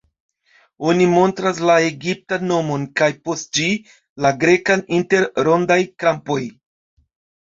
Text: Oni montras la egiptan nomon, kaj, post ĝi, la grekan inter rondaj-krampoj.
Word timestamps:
Oni 0.91 1.05
montras 1.09 1.57
la 1.69 1.73
egiptan 1.89 2.45
nomon, 2.51 2.85
kaj, 3.01 3.09
post 3.27 3.45
ĝi, 3.57 3.67
la 4.27 4.31
grekan 4.45 4.81
inter 5.01 5.29
rondaj-krampoj. 5.49 6.39